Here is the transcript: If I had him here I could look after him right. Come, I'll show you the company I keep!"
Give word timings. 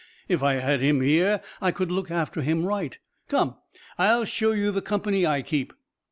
If 0.27 0.41
I 0.41 0.55
had 0.55 0.81
him 0.81 1.01
here 1.01 1.43
I 1.61 1.69
could 1.71 1.91
look 1.91 2.09
after 2.09 2.41
him 2.41 2.65
right. 2.65 2.97
Come, 3.27 3.57
I'll 3.99 4.25
show 4.25 4.51
you 4.51 4.71
the 4.71 4.81
company 4.81 5.27
I 5.27 5.43
keep!" 5.43 5.73